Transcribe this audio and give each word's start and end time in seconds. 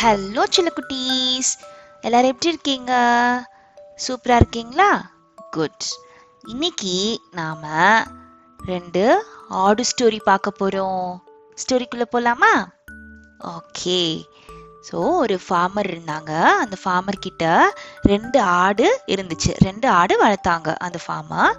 Hello 0.00 0.42
குட்டீஸ். 0.76 1.50
எல்லாரும் 2.00 2.30
எப்படி 2.32 2.50
இருக்கீங்க? 2.52 2.92
சூப்பரா 4.04 4.36
இருக்கீங்களா? 4.40 4.88
குட் 5.56 5.86
இன்னைக்கு 6.52 6.94
நாம 7.38 7.64
ரெண்டு 8.60 9.02
ஆடு 9.64 9.84
ஸ்டோரி 9.90 10.20
பார்க்க 10.24 10.52
போறோம். 10.60 11.10
ஸ்டோரிக்குள்ள 11.62 12.06
போலாமா? 12.14 12.52
ஓகே 13.56 14.00
ஸோ 14.88 14.96
ஒரு 15.24 15.38
ஃபார்மர் 15.46 15.90
இருந்தாங்க. 15.92 16.32
அந்த 16.62 16.78
ஃபார்மர் 16.84 17.24
கிட்ட 17.26 17.44
ரெண்டு 18.02 18.40
ஆடு 18.40 18.88
இருந்துச்சு. 19.14 19.52
ரெண்டு 19.68 19.88
ஆடு 20.00 20.16
வளர்த்தாங்க 20.24 20.74
அந்த 20.86 21.00
ஃபார்மர் 21.06 21.54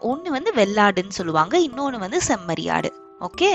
ஒன்று 0.00 0.30
வந்து 0.30 0.52
வெள்ளாடுன்னு 0.60 1.18
சொல்லுவாங்க. 1.20 1.54
இன்னொன்று 1.68 2.04
வந்து 2.06 2.20
செம்மறி 2.28 2.66
ஆடு. 2.78 2.92
ஓகே 3.26 3.50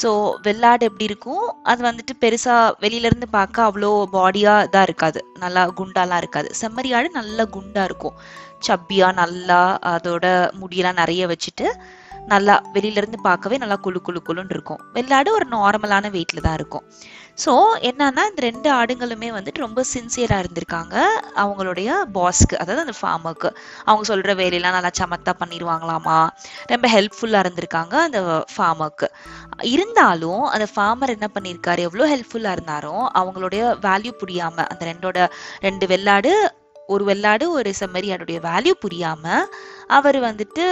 ஸோ 0.00 0.08
வெள்ளாடு 0.46 0.84
எப்படி 0.88 1.06
இருக்கும்? 1.10 1.44
அது 1.70 1.80
வந்துட்டு 1.88 2.14
பெருசாக 2.22 2.74
வெளியிலேருந்து 2.84 3.28
பார்க்க 3.36 3.68
அவ்வளோ 3.68 3.90
பாடியாக 4.14 4.68
தான் 4.74 4.86
இருக்காது. 4.88 5.20
நல்லா 5.42 5.62
குண்டாலாம் 5.80 6.20
இருக்காது. 6.22 6.48
செம்மறி 6.60 6.90
ஆடு 6.98 7.10
நல்லா 7.18 7.44
குண்டாக 7.56 7.88
இருக்கும். 7.90 8.16
சப்பியாக 8.68 9.18
நல்லா 9.22 9.60
அதோட 9.92 10.26
முடியெல்லாம் 10.60 11.00
நிறைய 11.02 11.22
வச்சுட்டு 11.32 11.66
நல்லா 12.32 12.54
வெளியிலேருந்து 12.74 13.18
பார்க்கவே 13.26 13.56
நல்லா 13.62 13.76
குழு 13.86 13.98
குழு 14.06 14.20
குழுன்னு 14.28 14.54
இருக்கும். 14.56 14.80
வெள்ளாடு 14.96 15.28
ஒரு 15.38 15.46
நார்மலான 15.56 16.10
வெயிட்டில் 16.14 16.44
தான் 16.46 16.56
இருக்கும். 16.60 16.84
ஸோ 17.42 17.52
என்னன்னா 17.88 18.22
இந்த 18.30 18.40
ரெண்டு 18.46 18.68
ஆடுங்களுமே 18.78 19.28
வந்துட்டு 19.36 19.64
ரொம்ப 19.64 19.80
சின்சியராக 19.92 20.42
இருந்திருக்காங்க. 20.42 20.96
அவங்களுடைய 21.42 21.88
பாஸ்க்கு 22.16 22.60
அதாவது 22.62 22.84
அந்த 22.84 22.96
ஃபார்மருக்கு 23.00 23.48
அவங்க 23.86 24.04
சொல்கிற 24.10 24.34
வேலையெல்லாம் 24.42 24.76
நல்லா 24.78 24.92
சமத்தா 25.00 25.34
பண்ணிடுவாங்களாமா? 25.42 26.18
ரொம்ப 26.72 26.88
ஹெல்ப்ஃபுல்லாக 26.96 27.44
இருந்திருக்காங்க 27.46 27.94
அந்த 28.08 28.20
ஃபார்மருக்கு 28.54 29.08
இருந்தாலும் 29.74 30.44
அந்த 30.54 30.68
ஃபார்மர் 30.74 31.14
என்ன 31.16 31.28
பண்ணியிருக்காரு 31.36 31.82
எவ்வளோ 31.88 32.08
ஹெல்ப்ஃபுல்லாக 32.14 32.56
இருந்தாலும் 32.58 33.04
அவங்களுடைய 33.20 33.62
வேல்யூ 33.88 34.14
புரியாமல் 34.22 34.68
அந்த 34.72 34.84
ரெண்டோட 34.92 35.18
ரெண்டு 35.66 35.86
வெள்ளாடு 35.94 36.32
ஒரு 36.86 37.02
வெள்ளாடு 37.04 37.44
ஒரு 37.50 37.70
செம்மறி 37.78 38.08
அதனுடைய 38.10 38.38
வேல்யூ 38.40 38.74
புரியாம 38.80 39.24
அவர் 39.88 40.18
வந்துட்டு 40.20 40.64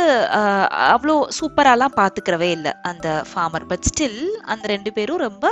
அவ்வளோ 0.88 1.14
சூப்பராலாம் 1.38 1.96
பார்த்துக்கிறவே 1.96 2.48
இல்லை 2.50 2.72
அந்த 2.82 3.08
ஃபார்மர் 3.30 3.66
பட் 3.66 3.86
ஸ்டில் 3.88 4.20
அந்த 4.44 4.64
ரெண்டு 4.68 4.92
பேரும் 4.92 5.18
ரொம்ப 5.18 5.46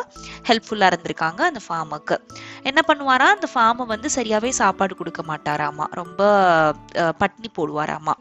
ஹெல்ப்ஃபுல்லாக 0.48 0.92
இருந்திருக்காங்க 0.92 1.40
அந்த 1.42 1.62
ஃபார்முக்கு 1.66 2.18
என்ன 2.68 2.80
பண்ணுவாரா? 2.88 3.26
அந்த 3.36 3.46
ஃபார்மை 3.52 3.84
வந்து 3.92 4.08
சரியாவே 4.16 4.50
சாப்பாடு 4.60 4.94
கொடுக்க 4.96 5.22
மாட்டாராமா. 5.30 5.84
ரொம்ப 6.00 6.20
பட்னி 7.20 7.48
போடுவாராமா. 7.58 8.14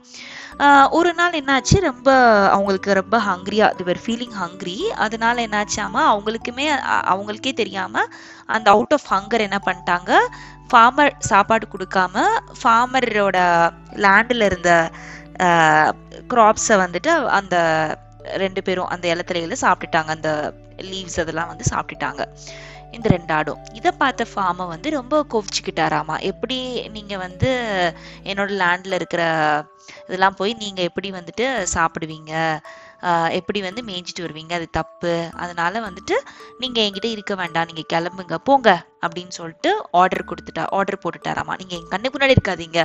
ஒரு 0.98 1.12
நாள் 1.20 1.38
என்னாச்சு? 1.40 1.78
ரொம்ப 1.90 2.10
அவங்களுக்கு 2.56 2.94
ரொம்ப 3.00 3.18
ஹங்க்ரியா 3.28 3.68
வேர் 3.90 4.04
ஃபீலிங் 4.06 4.38
ஹங்க்ரி 4.42 4.78
அதனால 5.06 5.46
என்னாச்சாமா? 5.48 6.02
அவங்களுக்குமே 6.14 6.68
அவங்களுக்கே 7.14 7.54
தெரியாம 7.62 8.06
அந்த 8.56 8.68
அவுட் 8.76 8.96
ஆஃப் 8.98 9.10
ஹங்கர் 9.16 9.46
என்ன 9.48 9.60
பண்ணிட்டாங்க? 9.68 10.12
ஃபார்மர் 10.72 11.14
சாப்பாடு 11.32 11.68
கொடுக்காம 11.76 12.26
ஃபார்மரோட 12.62 13.38
லேண்டில் 14.06 14.46
இருந்த 14.50 14.72
கிராப்ஸை 16.34 16.76
வந்துட்டு 16.84 17.12
அந்த 17.40 17.56
ரெண்டு 18.44 18.62
பேரும் 18.68 18.90
அந்த 18.94 19.06
இலத்தலைகளை 19.14 19.58
சாப்பிட்டுட்டாங்க. 19.66 20.12
அந்த 20.18 20.32
லீவ்ஸ் 20.90 21.22
அதெல்லாம் 21.24 21.52
வந்து 21.52 21.66
சாப்பிட்டுட்டாங்க. 21.74 22.24
இந்த 22.92 23.08
ரெண்டு 23.10 23.34
ஆடும் 23.34 23.62
இதை 23.74 23.92
பார்த்த 23.92 24.26
ஃபார்ம 24.34 24.68
வந்து 24.68 24.90
ரொம்ப 24.90 25.16
கோவிச்சுக்கிட்டாராமா. 25.34 26.16
எப்படி 26.22 26.58
நீங்க 26.90 27.18
வந்து 27.18 27.50
என்னோட 28.24 28.52
லேண்ட்ல 28.62 28.94
இருக்கிற 28.94 29.24
இதெல்லாம் 30.08 30.36
போய் 30.36 30.54
நீங்க 30.54 30.82
எப்படி 30.82 31.12
வந்துட்டு 31.12 31.46
சாப்பிடுவீங்க? 31.76 32.34
எப்படி 33.40 33.62
வந்து 33.62 33.82
மேய்ஞ்சிட்டு 33.90 34.26
வருவீங்க? 34.26 34.54
அது 34.60 34.68
தப்பு. 34.80 35.14
அதனால 35.44 35.80
வந்துட்டு 35.88 36.16
நீங்கள் 36.62 36.86
என்கிட்ட 36.86 37.10
இருக்க 37.16 37.36
வேண்டாம். 37.42 37.68
நீங்கள் 37.72 37.90
கிளம்புங்க. 37.94 38.38
போங்க 38.50 38.70
அப்படின்னு 39.06 39.34
சொல்லிட்டு 39.38 39.72
ஆர்டர் 40.00 40.24
கொடுத்துட்டா 40.30 40.64
ஆர்டர் 40.78 41.02
போட்டுட்டாராமா? 41.04 41.54
நீங்கள் 41.62 41.78
என் 41.80 41.92
கண்ணுக்கு 41.94 42.16
முன்னாடி 42.18 42.36
இருக்காதீங்க. 42.38 42.82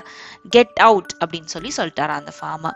கெட் 0.56 0.78
அவுட் 0.88 1.12
அப்படின்னு 1.22 1.52
சொல்லி 1.54 1.72
சொல்லிட்டாரா 1.78 2.16
அந்த 2.20 2.34
ஃபார்மை 2.38 2.72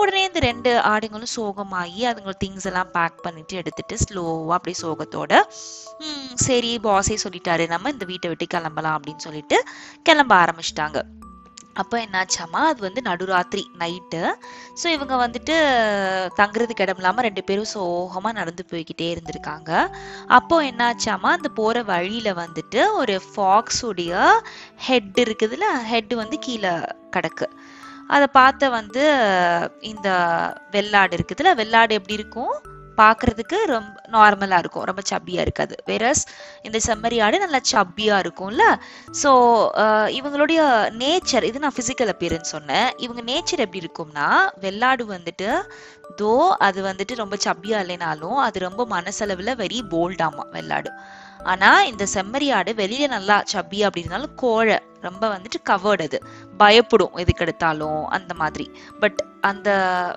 உடனே 0.00 0.22
இந்த 0.28 0.42
ரெண்டு 0.48 0.72
ஆடுங்களும் 0.92 1.34
சோகமாகி 1.36 2.02
அதுங்க 2.10 2.34
திங்ஸ் 2.44 2.68
எல்லாம் 2.72 2.92
பேக் 2.98 3.22
பண்ணிட்டு 3.26 3.56
எடுத்துட்டு 3.62 3.96
ஸ்லோவாக 4.04 4.56
அப்படியே 4.58 4.80
சோகத்தோட 4.84 5.32
சரி 6.46 6.72
பாஸே 6.86 7.16
சொல்லிட்டாரு. 7.24 7.66
நம்ம 7.74 7.90
இந்த 7.90 8.04
வீட்டை 8.12 8.28
விட்டு 8.30 8.46
கிளம்பலாம் 8.54 8.96
அப்படின்னு 8.98 9.26
சொல்லிட்டு 9.28 9.58
கிளம்ப 10.02 10.34
ஆரம்பிச்சிட்டாங்க. 10.44 11.00
அப்போ 11.80 11.96
என்னாச்சாமா 12.04 12.60
அது 12.70 12.80
வந்து 12.80 13.00
நடுராத்திரி 13.08 13.62
நைட்டு 13.78 14.22
ஸோ 14.80 14.86
இவங்க 14.86 15.14
வந்துட்டு 15.24 15.54
தங்குறதுக்கு 16.40 16.84
இடம் 16.84 16.96
இல்லாமல் 16.96 17.24
ரெண்டு 17.24 17.42
பேரும் 17.44 17.70
சோகமாக 17.72 18.38
நடந்து 18.38 18.64
போய்கிட்டே 18.70 19.06
இருந்திருக்காங்க. 19.14 19.70
அப்போ 20.38 20.62
என்னாச்சாமா 20.62 21.30
அந்த 21.36 21.50
போகிற 21.60 21.82
வழியில் 21.82 22.38
வந்துட்டு 22.42 22.80
ஒரு 23.00 23.16
ஃபாக்ஸுடைய 23.28 24.24
ஹெட் 24.88 25.20
இருக்குதுல்ல 25.24 25.68
ஹெட் 25.92 26.14
வந்து 26.22 26.38
கீழே 26.38 26.74
கிடக்கு. 27.16 27.48
அதை 28.14 28.26
பார்த்த 28.32 28.68
வந்து 28.78 29.04
இந்த 29.80 30.08
வெள்ளாடு 30.70 31.16
இருக்குதுல்ல 31.18 31.54
வெள்ளாடு 31.62 31.92
எப்படி 31.98 32.18
இருக்கும்? 32.20 32.54
பார்க்குறதுக்கு 33.00 33.58
ரொம்ப 33.72 33.94
நார்மலாக 34.16 34.62
இருக்கும். 34.62 34.86
ரொம்ப 34.90 35.02
சப்பியாக 35.10 35.44
இருக்காது. 35.46 35.74
வேறஸ் 35.90 36.22
இந்த 36.68 36.78
செம்மறி 36.86 37.18
ஆடு 37.26 37.42
நல்லா 37.44 37.60
சப்பியாக 37.72 38.22
இருக்கும்ல? 38.24 38.64
ஸோ 39.22 39.30
இவங்களுடைய 40.18 40.60
நேச்சர் 41.02 41.48
இது 41.50 41.64
நான் 41.64 41.76
ஃபிசிக்கல் 41.78 42.12
அப்பியரன்ஸ் 42.14 42.54
சொன்னேன். 42.56 42.88
இவங்க 43.06 43.22
நேச்சர் 43.30 43.64
எப்படி 43.66 43.82
இருக்கும்னா 43.84 44.28
வெள்ளாடு 44.66 45.06
வந்துட்டு 45.16 45.50
தோ 46.20 46.32
அது 46.68 46.80
வந்துட்டு 46.90 47.14
ரொம்ப 47.22 47.36
சப்பியாக 47.48 47.82
இல்லைனாலும் 47.84 48.38
அது 48.46 48.58
ரொம்ப 48.68 48.82
மனசளவில் 48.96 49.58
வெரி 49.62 49.80
போல்டாமா 49.94 50.44
வெள்ளாடு. 50.56 50.90
ஆனா 51.44 51.82
இந்த 51.82 52.06
செம்மறியாடு 52.14 52.70
வெளியில 52.80 53.08
நல்லா 53.08 53.36
சப்பி 53.52 53.78
அப்படி 53.86 54.02
இருந்தாலும் 54.02 54.34
கோழை 54.34 54.78
ரொம்ப 55.00 55.24
வந்துட்டு 55.28 55.58
கவர்டு 55.70 56.04
அது. 56.08 56.18
பயப்படும் 56.56 57.16
எதுக்கு 57.16 57.42
எடுத்தாலும் 57.44 58.02
அந்த 58.06 58.34
மாதிரி. 58.34 58.66
பட் 59.00 59.20
அந்த 59.40 59.68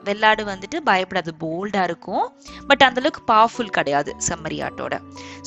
வெள்ளாடு 0.03 0.43
வந்துட்டு 0.43 0.77
பயப்படாது 0.85 1.31
போல்டா 1.43 1.83
இருக்கும். 1.83 2.25
பட் 2.67 2.83
அந்த 2.87 3.01
அளவுக்கு 3.01 3.21
பவர்ஃபுல் 3.33 3.75
கிடையாது 3.77 4.15
செம்மறியாட்டோட 4.27 4.95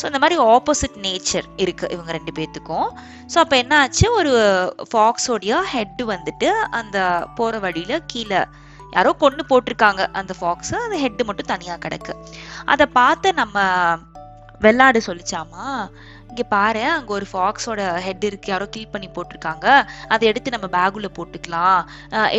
ஸோ 0.01 0.05
இந்த 0.05 0.19
மாதிரி 0.19 0.39
ஆப்போசிட் 0.55 0.97
நேச்சர் 1.07 1.49
இருக்கு 1.57 1.89
இவங்க 1.91 2.13
ரெண்டு 2.13 2.33
பேர்த்துக்கும் 2.39 2.89
ஸோ 3.35 3.39
அப்போ 3.45 3.57
என்ன 3.57 3.79
ஆச்சு? 3.79 4.07
ஒரு 4.13 4.33
ஃபாக்ஸோடைய 4.91 5.61
ஹெட் 5.75 6.03
வந்துட்டு 6.15 6.51
அந்த 6.81 7.27
போற 7.35 7.59
வழியில 7.59 8.01
கீழே 8.13 8.43
யாரோ 8.91 9.11
கொண்டு 9.13 9.43
போட்டிருக்காங்க 9.49 10.03
அந்த 10.13 10.35
ஃபாக்ஸ் 10.41 10.75
அந்த 10.75 10.97
ஹெட் 10.97 11.25
மட்டும் 11.25 11.53
தனியா 11.55 11.75
கிடக்கு. 11.77 12.13
அதை 12.65 12.87
பார்த்து 12.87 13.29
நம்ம 13.35 13.59
வெள்ளாடு 14.65 15.01
சொல்லிச்சாமா? 15.09 15.67
இங்க 16.31 16.43
பாரு 16.53 16.83
அங்க 16.95 17.11
ஒரு 17.17 17.27
ஃபாக்ஸோட 17.33 17.83
ஹெட் 18.07 18.25
இருக்கு 18.29 18.51
யாரோ 18.51 18.67
கில் 18.75 18.91
பண்ணி 18.95 19.09
போட்டிருக்காங்க. 19.09 19.67
அதை 20.15 20.25
எடுத்து 20.31 20.55
நம்ம 20.55 20.67
பேகுல 20.75 21.09
போட்டுக்கலாம். 21.19 21.81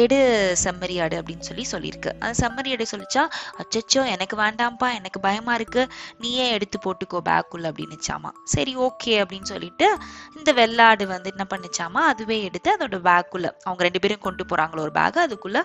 எடு 0.02 0.20
செம்மறியாடு 0.64 1.16
அப்படின்னு 1.20 1.48
சொல்லி 1.50 1.66
சொல்லியிருக்கு. 1.72 2.12
அந்த 2.20 2.34
செம்மறியாடு 2.42 2.86
சொல்லிச்சா 2.92 3.24
அச்சச்சோ 3.62 4.04
எனக்கு 4.16 4.38
வேண்டாம்ப்பா 4.44 4.90
எனக்கு 5.00 5.20
பயமா 5.28 5.56
இருக்கு. 5.60 5.84
நீயே 6.24 6.48
எடுத்து 6.58 6.80
போட்டுக்கோ 6.86 7.22
பேக்குள்ள 7.32 7.72
அப்படின்னுச்சாமா. 7.72 8.32
சரி 8.56 8.76
ஓகே 8.88 9.16
அப்படின்னு 9.24 9.52
சொல்லிட்டு 9.54 9.90
இந்த 10.38 10.54
வெள்ளாடு 10.62 11.08
வந்து 11.16 11.34
என்ன 11.36 11.48
பண்ணுச்சாமா? 11.56 12.04
அதுவே 12.14 12.40
எடுத்து 12.50 12.72
அதோட 12.78 13.00
பேக்குள்ள 13.10 13.50
அவங்க 13.68 13.84
ரெண்டு 13.90 14.04
பேரும் 14.06 14.26
கொண்டு 14.30 14.46
போறாங்களோ 14.52 14.86
ஒரு 14.88 14.96
பேக் 15.02 15.24
அதுக்குள்ள 15.28 15.62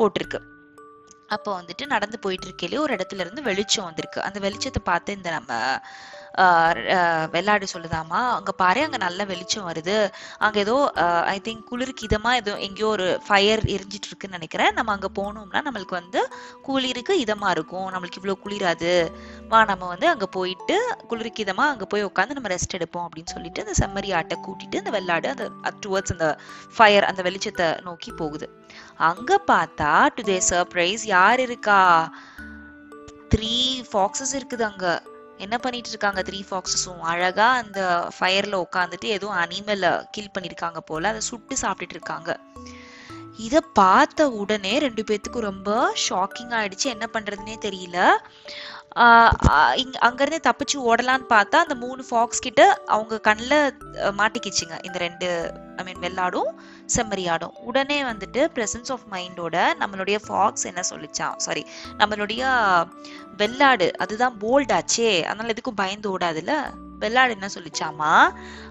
போட்டிருக்கு. 0.00 0.40
அப்போ 1.28 1.50
வந்துட்டு 1.60 1.84
நடந்து 1.94 2.16
போயிட்டு 2.24 2.46
இருக்கையிலே 2.48 2.82
ஒரு 2.86 2.92
இடத்துல 2.96 3.24
இருந்து 3.24 3.42
வெளிச்சம் 3.50 3.88
வந்திருக்கு. 3.88 4.20
அந்த 4.26 4.38
வெளிச்சத்தை 4.46 4.82
பார்த்து 4.90 5.16
இந்த 5.20 5.30
நம்ம 5.38 5.52
வெள்ளாடு 7.34 7.66
சொல்லுதாமா 7.72 8.20
அங்க 8.36 8.52
பாரு 8.60 8.80
அங்க 8.84 8.98
நல்ல 9.04 9.24
வெளிச்சம் 9.24 9.66
வருது. 9.68 9.94
அங்க 10.46 10.58
ஏதோ 10.64 10.74
ஐ 11.32 11.36
திங்க் 11.46 11.62
குளிருக்கு 11.68 12.06
இதமா 12.08 12.30
ஏதோ 12.40 12.52
எங்கேயோ 12.66 12.88
ஒரு 12.94 13.06
ஃபயர் 13.26 13.62
எரிஞ்சிட்டு 13.74 14.08
இருக்குன்னு 14.10 14.36
நினைக்கிறேன். 14.38 14.72
நம்ம 14.78 14.92
அங்க 14.96 15.08
போனோம்னா 15.18 15.60
நம்மளுக்கு 15.66 15.96
வந்து 16.00 16.20
குளிருக்கு 16.68 17.16
இதமா 17.24 17.50
இருக்கும். 17.56 17.86
நம்மளுக்கு 17.94 18.20
இவ்வளவு 18.20 18.42
குளிராது. 18.46 18.92
வா 19.52 19.60
நம்ம 19.70 19.84
வந்து 19.92 20.08
அங்க 20.14 20.28
போயிட்டு 20.38 20.78
குளிருக்கு 21.12 21.44
இதமா 21.46 21.66
அங்க 21.74 21.86
போய் 21.94 22.08
உட்காந்து 22.10 22.38
நம்ம 22.38 22.50
ரெஸ்ட் 22.54 22.76
எடுப்போம். 22.80 23.06
அப்படின்னு 23.08 23.34
சொல்லிட்டு 23.36 23.64
அந்த 23.66 23.76
செம்மறி 23.82 24.10
ஆட்டை 24.20 24.38
கூட்டிட்டு 24.48 24.82
அந்த 24.82 24.94
வெள்ளாடு 24.96 25.28
அந்த 25.34 25.46
டுவர்ட்ஸ் 25.86 26.14
அந்த 26.16 26.28
ஃபயர் 26.78 27.08
அந்த 27.10 27.22
வெளிச்சத்தை 27.28 27.68
நோக்கி 27.88 28.12
போகுது. 28.22 28.48
அங்க 29.10 29.32
பார்த்தா 29.52 29.92
டு 30.16 30.22
தே 30.30 30.38
சர்ப்ரைஸ் 30.50 31.04
யார் 31.14 31.40
இருக்கா? 31.40 31.80
த்ரீ 33.34 33.84
ஃபாக்ஸஸ் 33.92 34.34
இருக்குது 34.34 34.62
அங்க. 34.62 35.02
என்ன 35.38 35.58
பண்ணிட்டு 35.58 35.88
இருக்காங்க 35.88 36.22
த்ரீ 36.22 36.40
ஃபாக்ஸஸும் 36.50 37.00
அழகா 37.00 37.50
அந்த 37.50 38.08
ஃபயர்ல 38.20 38.64
உட்காந்துட்டு 38.64 39.04
ஏதோ 39.04 39.26
அனிமலை 39.26 40.04
கில் 40.10 40.30
பண்ணிருக்காங்க 40.38 40.78
போல. 40.84 41.08
அதை 41.08 41.20
சுட்டு 41.20 41.56
சாப்பிட்டுட்டு 41.62 41.94
இருக்காங்க. 41.96 42.40
இத 43.36 43.60
பார்த்த 43.60 44.30
உடனே 44.30 44.78
ரெண்டு 44.78 45.02
பேத்துக்கும் 45.02 45.38
ரொம்ப 45.38 45.94
ஷாக்கிங் 46.08 46.52
ஆயிடுச்சு. 46.52 46.84
என்ன 46.84 47.08
பண்றதுனே 47.12 47.54
தெரியல. 47.60 48.16
ஆஹ் 48.94 49.32
ஆஹ் 49.48 49.88
தப்பிச்சு 50.02 50.76
ஓடலான்னு 50.76 51.24
பார்த்தா 51.28 51.54
அந்த 51.54 51.74
மூணு 51.74 52.04
ஃபாக்ஸ் 52.10 52.38
கிட்ட 52.38 52.82
அவங்க 52.86 53.20
கண்ணில் 53.20 53.74
மாட்டிக்கிச்சுங்க. 53.92 54.84
இந்த 54.84 54.98
ரெண்டு 54.98 55.52
ஐ 55.76 55.84
மீன் 55.84 56.00
வெள்ளாடும். 56.00 56.52
செம்மறி 56.96 57.30
ஆடும் 57.30 57.54
உடனே 57.60 58.02
வந்துட்டு 58.02 58.40
பிரசன்ஸ் 58.54 58.92
ஆஃப் 58.92 59.06
மைண்டோட 59.10 59.56
நம்மளுடைய 59.80 60.18
ஃபாக்ஸ் 60.28 60.64
என்ன 60.64 60.82
சொல்லிச்சான் 60.90 61.36
சாரி 61.36 61.66
நம்மளுடைய 61.98 62.42
வெள்ளாடு 63.36 63.92
அதுதான் 63.92 64.38
போல்டாச்சே 64.40 65.22
அதனால 65.22 65.52
எதுக்கும் 65.52 65.80
பயந்து 65.82 66.18
ஓடாதுல்ல? 66.18 66.54
வெள்ளாடு 67.00 67.30
என்ன 67.30 67.48
சொல்லிச்சாமா 67.54 68.12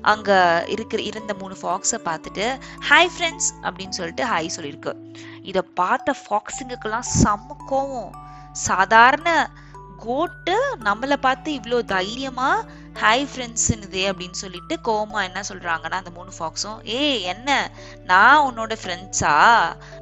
அங்க 0.01 0.31
இருக்கிற 0.68 1.01
இருந்த 1.04 1.33
மூணு 1.33 1.56
ஃபாக்ஸை 1.62 2.00
பார்த்துட்டு 2.06 2.45
ஹாய் 2.89 3.12
ஃப்ரெண்ட்ஸ் 3.15 3.50
அப்படின்னு 3.62 3.89
சொல்லிட்டு 3.89 4.24
ஹாய் 4.25 4.56
சொல்லியிருக்கு. 4.56 4.94
இதை 5.42 5.62
பார்த்த 5.62 6.16
ஃபாக்ஸுங்களுக்கெல்லாம் 6.24 7.09
செம்ம 7.24 7.57
கோவம். 7.69 8.12
சாதாரண 8.51 9.51
கோட்டு 9.98 10.56
நம்மளை 10.83 11.18
பார்த்து 11.18 11.50
இவ்வளோ 11.54 11.83
தைரியமா 11.83 12.63
ஹாய் 13.01 13.24
ஃப்ரெண்ட்ஸுன்னுதே 13.31 14.04
அப்படின்னு 14.10 14.31
சொல்லிட்டு 14.31 14.75
கோமா 14.84 15.19
என்ன 15.24 15.40
சொல்றாங்கன்னா 15.50 15.98
அந்த 16.01 16.10
மூணு 16.10 16.31
ஃபாக்ஸும் 16.40 16.84
ஏய் 16.84 17.22
என்ன? 17.24 17.72
நான் 18.04 18.44
உன்னோட 18.50 18.74
ஃப்ரெண்ட்ஸா 18.81 19.34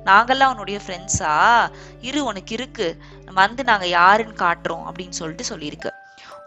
நாங்கெல்லாம் 0.06 0.50
உன்னுடைய 0.50 0.80
ஃப்ரெண்ட்ஸா 0.86 1.34
இரு 2.02 2.24
உனக்கு 2.24 2.54
இருக்கு. 2.54 2.88
வந்து 3.34 3.64
நாங்க 3.64 3.88
யாருன்னு 3.88 4.34
காட்டுறோம் 4.34 4.86
அப்படின்னு 4.88 5.10
சொல்லிட்டு 5.10 5.58
சொல்லியிருக்கு. 5.58 5.92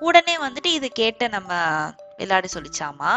உடனே 0.00 0.38
வந்துட்டு 0.38 0.67
இதை 0.67 0.88
கேட்ட 0.88 1.29
நம்ம 1.29 1.52
விளையாட 2.17 2.49
சொல்லிச்சாமா 2.55 3.14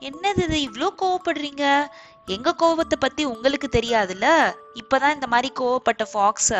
என்னது 0.00 0.42
இது 0.46 0.56
இவ்வளோ 0.68 0.88
கோவப்படுறீங்க? 1.02 1.86
எங்க 2.26 2.54
கோவத்தை 2.58 2.96
பத்தி 2.98 3.24
உங்களுக்கு 3.24 3.68
தெரியாதுல்ல? 3.72 4.26
இப்பதான் 4.74 5.14
இந்த 5.14 5.26
மாதிரி 5.26 5.52
கோவப்பட்ட 5.60 6.04
ஃபாக்ஸ 6.12 6.50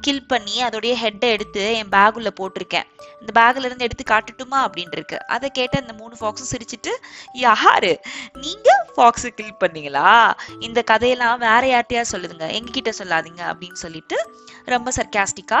கில் 0.00 0.26
பண்ணி 0.26 0.62
அதோடைய 0.62 0.92
ஹெட்டை 1.02 1.28
எடுத்து 1.36 1.62
என் 1.74 1.88
பேகுள்ள 1.88 2.28
போட்டிருக்கேன். 2.40 2.88
இந்த 3.20 3.30
பேக்ல 3.34 3.64
இருந்து 3.64 3.84
எடுத்து 3.84 4.04
காட்டுட்டுமா 4.10 4.58
அப்படின்னு 4.64 4.92
இருக்கு 4.92 5.26
அதை 5.26 5.50
கேட்ட 5.50 5.80
அந்த 5.80 5.92
மூணு 5.92 6.14
ஃபாக்ஸும் 6.20 6.50
சிரிச்சிட்டு 6.52 6.92
யாரு? 7.32 7.92
நீங்க 8.32 8.68
ஃபாக்ஸை 8.96 9.28
கில் 9.28 9.60
பண்ணீங்களா? 9.60 10.32
இந்த 10.60 10.82
கதையெல்லாம் 10.82 11.38
வேற 11.38 11.62
யார்ட்டையா 11.72 12.04
சொல்லுதுங்க. 12.12 12.46
எங்ககிட்ட 12.58 12.92
சொல்லாதீங்க. 12.98 13.42
அப்படின்னு 13.52 13.80
சொல்லிட்டு 13.84 14.18
ரொம்ப 14.64 14.92
சர்க்காஸ்டிக்கா 14.96 15.60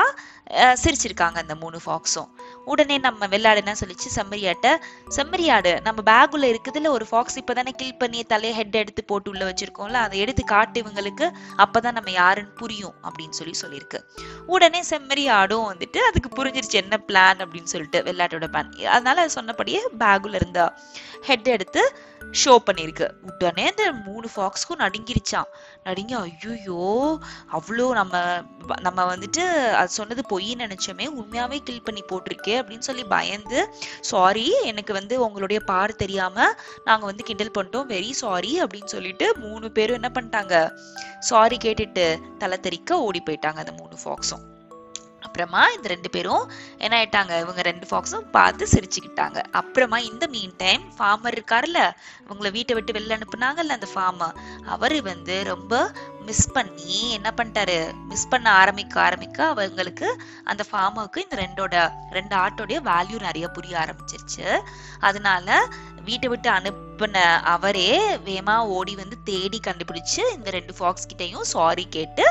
சிரிச்சிருக்காங்க 0.84 1.38
அந்த 1.44 1.54
மூணு 1.54 1.80
ஃபாக்ஸும் 1.86 2.30
உடனே 2.64 2.98
நம்ம 2.98 3.26
வெள்ளாடுனா 3.26 3.74
சொல்லிச்சு? 3.80 4.08
செம்மறியாட்ட. 4.16 4.76
செம்மறியாடு 5.16 5.80
நம்ம 5.80 6.02
பேக்குள்ள 6.12 6.56
இருக்குதுல 6.56 6.88
ஒரு 6.88 7.06
ஃபாக்ஸ் 7.10 7.38
இப்பதானே 7.38 7.68
கில் 7.68 7.96
பண்ணி 7.96 8.24
தலையை 8.24 8.58
ஹெட் 8.58 8.74
எடுத்து 8.74 9.04
போட்டு 9.04 9.30
உள்ள 9.30 9.50
வச்சிருக்கோம்ல 9.50 9.92
அதை 9.92 10.18
எடுத்து 10.18 10.44
காட்டு 10.44 10.82
இவங்களுக்கு 10.82 11.32
அப்பதான் 11.56 11.92
நம்ம 11.92 12.10
யாருன்னு 12.10 12.50
புரியும் 12.50 12.94
அப்படின்னு 13.02 13.30
சொல்லி 13.30 13.54
சொல்லியிருக்கு. 13.62 14.00
உடனே 14.46 14.80
செம்மறியாடும் 14.90 15.66
வந்துட்டு 15.72 15.96
அதுக்கு 15.96 16.44
புரிஞ்சிருச்சு 16.44 16.70
என்ன 16.70 17.00
பிளான் 17.08 17.38
அப்படின்னு 17.38 17.62
சொல்லிட்டு 17.62 18.02
வெள்ளாட்டோட 18.02 18.46
பிளான் 18.52 18.84
அதனால 18.84 19.28
சொன்னபடியே 19.28 19.82
பேக்குள்ள 19.98 20.34
இருந்த 20.34 20.74
ஹெட் 21.20 21.48
எடுத்து 21.48 22.10
ஷோ 22.44 22.58
பண்ணிருக்கு 22.66 23.08
உடனே 23.26 23.66
இந்த 23.66 23.92
மூணு 23.92 24.28
ஃபாக்ஸ்க்கும் 24.36 24.78
நடுங்கிருச்சான் 24.78 25.50
நடுங்கி 25.84 26.14
ஐயோ 26.14 27.20
அவ்வளோ 27.52 27.90
நம்ம 27.90 28.42
நம்ம 28.80 29.16
வந்துட்டு 29.16 29.44
அது 29.72 29.88
சொன்னது 29.88 30.24
பொய்ன்னு 30.30 30.64
நினைச்சோமே 30.64 31.06
உண்மையாவே 31.20 31.58
கில் 31.58 31.82
பண்ணி 31.82 32.02
போட்டிருக்கே 32.08 32.54
அப்படின்னு 32.60 32.78
சொல்லி 32.78 33.04
பயந்து 33.04 33.74
சாரி 34.00 34.46
எனக்கு 34.62 34.92
வந்து 34.92 35.20
உங்களுடைய 35.20 35.60
பார் 35.60 35.94
தெரியாம 35.94 36.54
நாங்கள் 36.84 37.08
வந்து 37.08 37.24
கிண்டல் 37.24 37.54
பண்ணிட்டோம். 37.58 37.88
வெரி 37.88 38.10
சாரி 38.10 38.62
அப்படின்னு 38.62 38.84
சொல்லிட்டு 38.84 39.38
மூணு 39.38 39.72
பேரும் 39.72 40.02
என்ன 40.02 40.10
பண்ணிட்டாங்க? 40.14 40.72
சாரி 41.18 41.56
கேட்டுட்டு 41.56 42.20
தலை 42.38 42.60
தெறிக்க 42.60 43.00
ஓடி 43.00 43.22
போயிட்டாங்க 43.30 43.60
அந்த 43.64 43.72
மூணு 43.72 43.96
ஃபாக்ஸும் 44.04 44.44
அப்புறமா 45.22 45.62
இந்த 45.76 45.88
ரெண்டு 45.88 46.10
பேரும் 46.10 46.44
என்ன 46.78 46.94
ஆயிட்டாங்க? 47.00 47.32
இவங்க 47.40 47.62
ரெண்டு 47.62 47.86
ஃபாக்ஸும் 47.90 48.30
பார்த்து 48.30 48.66
சிரிச்சுக்கிட்டாங்க. 48.72 49.38
அப்புறமா 49.52 49.98
இந்த 49.98 50.26
மீன் 50.26 50.54
டைம் 50.56 50.82
ஃபார்மர் 50.98 51.36
இருக்காருல்ல 51.36 51.82
இவங்கள 52.26 52.50
வீட்டை 52.50 52.74
விட்டு 52.74 52.92
வெளில 52.92 53.18
அனுப்புனாங்கல்ல 53.18 53.78
அந்த 53.78 53.88
ஃபார்மர் 53.94 54.38
அவர் 54.66 54.96
வந்து 55.02 55.36
ரொம்ப 55.44 55.92
மிஸ் 56.26 56.52
பண்ணி 56.52 57.10
என்ன 57.10 57.28
பண்ணிட்டாரு? 57.36 57.78
மிஸ் 58.10 58.28
பண்ண 58.28 58.50
ஆரம்பிக்க 58.50 59.00
ஆரம்பிக்க 59.00 59.38
அவங்களுக்கு 59.46 60.08
அந்த 60.44 60.64
ஃபார்மருக்கு 60.70 61.24
இந்த 61.24 61.36
ரெண்டோட 61.44 61.76
ரெண்டு 62.10 62.36
ஆட்டோடைய 62.36 62.78
வேல்யூ 62.90 63.18
நிறைய 63.20 63.48
புரிய 63.48 63.74
ஆரம்பிச்சிருச்சு. 63.84 64.46
அதனால 65.00 65.48
வீட்டை 66.06 66.28
விட்டு 66.32 66.48
அனுப்பின 66.58 67.20
அவரே 67.52 67.90
வேமா 68.26 68.54
ஓடி 68.76 68.92
வந்து 69.00 69.16
தேடி 69.28 69.58
கண்டுபிடிச்சு 69.66 70.22
இந்த 70.36 70.48
ரெண்டு 70.56 70.72
ஃபாக்ஸ் 70.78 71.08
கிட்டையும் 71.10 71.46
சாரி 71.52 71.84
கேட்டு 71.96 72.24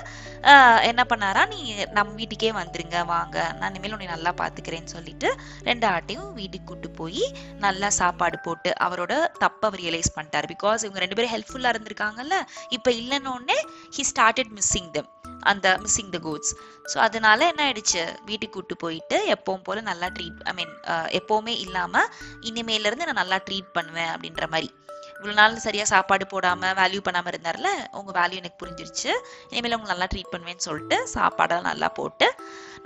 என்ன 0.90 1.02
பண்ணாரா? 1.12 1.42
நீ 1.54 1.60
நம்ம 1.98 2.10
வீட்டுக்கே 2.20 2.52
வந்துருங்க 2.60 3.00
வாங்க. 3.14 3.38
நான் 3.60 3.70
இனிமேல் 3.72 3.96
உன்னை 3.98 4.08
நல்லா 4.14 4.34
பார்த்துக்கிறேன்னு 4.42 4.94
சொல்லிட்டு 4.96 5.30
ரெண்டு 5.70 5.88
ஆட்டையும் 5.94 6.30
வீட்டுக்கு 6.40 6.70
கூட்டு 6.72 6.90
போய் 7.00 7.24
நல்லா 7.66 7.90
சாப்பாடு 8.00 8.40
போட்டு 8.48 8.72
அவரோட 8.88 9.14
தப்பை 9.44 9.68
அவர் 9.70 9.84
ரியலைஸ் 9.86 10.16
பண்ணிட்டார். 10.18 10.50
பிகாஸ் 10.54 10.86
இவங்க 10.86 11.02
ரெண்டு 11.06 11.18
பேரும் 11.20 11.34
ஹெல்ப்ஃபுல்லாக 11.36 11.74
இருந்திருக்காங்கல்ல. 11.76 12.38
இப்போ 12.78 12.92
இல்லைன்னொன்னே 13.02 13.60
ஹி 13.98 14.06
ஸ்டார்டட் 14.14 14.54
மிஸ்ஸிங் 14.60 14.92
தம் 14.98 15.10
அந்த 15.52 15.68
மிஸ்ஸிங் 15.84 16.12
த 16.16 16.20
கோட்ஸ் 16.28 16.52
ஸோ 16.92 16.98
அதனால 17.06 17.40
என்ன 17.52 17.62
ஆயிடுச்சு? 17.68 18.04
வீட்டுக்கு 18.30 18.56
கூட்டு 18.56 18.76
போயிட்டு 18.84 19.18
எப்பவும் 19.36 19.66
போல 19.68 19.82
நல்லா 19.90 20.08
ட்ரீட் 20.18 20.42
ஐ 20.52 20.54
மீன் 20.60 20.74
எப்பவுமே 21.20 21.54
இல்லாம 21.66 22.04
இனிமேல 22.50 22.90
இருந்து 22.90 23.08
நான் 23.10 23.22
நல்லா 23.24 23.40
ட்ரீட் 23.48 23.70
பண்ணுவேன் 23.78 24.12
அப்படின்ற 24.14 24.46
மாதிரி. 24.54 24.70
இவ்வளவு 25.18 25.40
நாள் 25.40 25.64
சரியா 25.66 25.86
சாப்பாடு 25.94 26.26
போடாம 26.34 26.70
வேல்யூ 26.80 27.02
பண்ணாம 27.08 27.32
இருந்தார்ல 27.32 27.72
உங்க 28.00 28.12
வேல்யூ 28.20 28.38
எனக்கு 28.42 28.62
புரிஞ்சிருச்சு. 28.64 29.12
இனிமேல் 29.52 29.76
உங்களை 29.78 29.92
நல்லா 29.94 30.08
ட்ரீட் 30.14 30.32
பண்ணுவேன்னு 30.34 30.68
சொல்லிட்டு 30.68 30.98
சாப்பாடெல்லாம் 31.16 31.70
நல்லா 31.72 31.90
போட்டு 32.00 32.28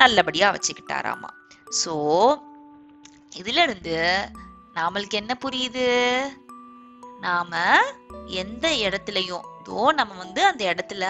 நல்லபடியா 0.01 0.50
வச்சுக்கிட்டாராமா. 0.56 1.30
ஸோ 1.81 1.94
இதுல 3.42 3.63
இருந்து 3.68 3.96
நாமளுக்கு 4.80 5.16
என்ன 5.22 5.34
புரியுது? 5.46 5.88
நாம 7.25 7.62
எந்த 8.42 8.66
இடத்துலயும் 8.86 9.46
தோ 9.68 9.81
நம்ம 10.00 10.13
வந்து 10.24 10.42
அந்த 10.50 10.63
இடத்துல 10.72 11.06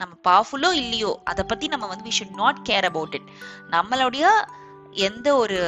நம்ம 0.00 0.12
பவர்ஃபுல்லோ 0.28 0.70
இல்லையோ 0.82 1.12
அதை 1.30 1.44
பத்தி 1.50 1.66
நம்ம 1.74 1.88
வந்து 1.92 2.06
we 2.08 2.14
should 2.18 2.40
not 2.42 2.60
care 2.68 2.88
about 2.90 3.14
it 3.18 3.28
நம்மளுடைய 3.74 4.24
எந்த 5.06 5.28
ஒரு 5.40 5.58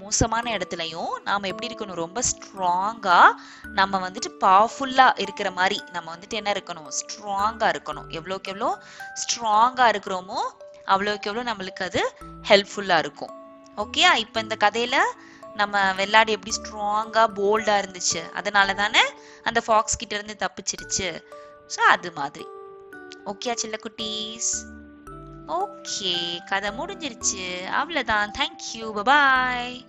மோசமான 0.00 0.44
இடத்துலையும் 0.56 1.12
நாம் 1.28 1.48
எப்படி 1.50 1.68
இருக்கணும்? 1.68 2.00
ரொம்ப 2.02 2.20
ஸ்ட்ராங்காக 2.28 3.30
நம்ம 3.78 4.00
வந்துட்டு 4.04 4.30
பவர்ஃபுல்லாக 4.44 5.22
இருக்கிற 5.24 5.48
மாதிரி 5.56 5.78
நம்ம 5.94 6.06
வந்துட்டு 6.14 6.38
என்ன 6.40 6.52
இருக்கணும்? 6.56 6.90
ஸ்ட்ராங்காக 6.98 7.70
இருக்கணும். 7.74 8.06
எவ்வளோக்கு 8.18 8.52
எவ்வளோ 8.54 8.70
ஸ்ட்ராங்காக 9.22 9.88
இருக்கிறோமோ 9.94 10.40
அவ்வளோக்கு 10.92 11.28
எவ்வளோ 11.30 11.44
நம்மளுக்கு 11.50 11.84
அது 11.88 12.02
ஹெல்ப்ஃபுல்லாக 12.50 13.04
இருக்கும். 13.04 13.34
ஓகேயா 13.84 14.12
இப்போ 14.24 14.38
இந்த 14.46 14.58
கதையில் 14.66 15.00
நம்ம 15.60 15.82
வெள்ளாடு 16.00 16.30
எப்படி 16.36 16.54
ஸ்ட்ராங்காக 16.60 17.26
போல்டாக 17.40 17.82
இருந்துச்சு. 17.82 18.22
அதனால 18.40 18.74
தானே 18.82 19.04
அந்த 19.50 19.62
ஃபாக்ஸ் 19.66 20.00
கிட்ட 20.02 20.14
இருந்து 20.18 20.36
தப்பிச்சிருச்சு. 20.44 21.10
ஸோ 21.74 21.80
அது 21.94 22.10
மாதிரி. 22.20 22.46
ஓகே 23.26 23.56
சில்ல 23.62 23.74
குட்டீஸ். 23.86 24.50
ஓகே 25.48 26.38
கதை 26.46 26.70
முடிஞ்சிருச்சு. 26.70 27.46
அவ்வளோதான் 27.66 28.32
தேங்க்யூ 28.38 28.86
பபாய் 28.96 29.86